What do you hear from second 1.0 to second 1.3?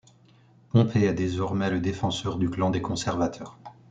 est